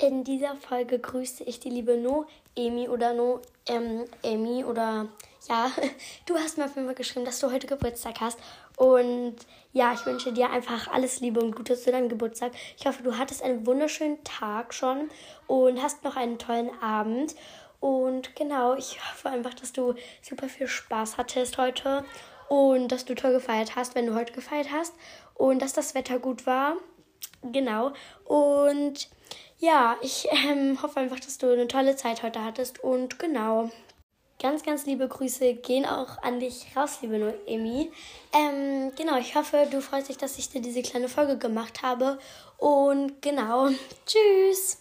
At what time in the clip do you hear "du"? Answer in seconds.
6.26-6.36, 7.38-7.52, 13.02-13.18, 19.74-19.94, 23.04-23.14, 24.06-24.14, 31.38-31.52, 39.70-39.82